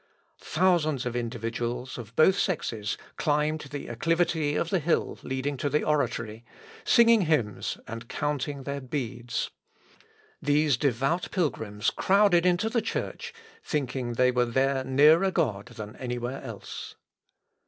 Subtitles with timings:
[0.47, 5.83] Thousands of individuals of both sexes climbed the acclivity of the hill leading to the
[5.83, 6.43] oratory,
[6.83, 9.51] singing hymns and counting their beads.
[10.41, 13.31] These devout pilgrims crowded into the Church,
[13.63, 16.95] thinking they were there nearer God than any where else.